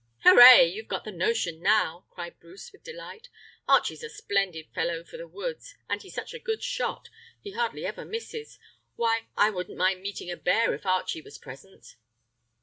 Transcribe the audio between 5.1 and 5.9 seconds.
the woods,